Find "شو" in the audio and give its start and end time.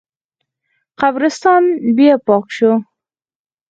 2.55-2.71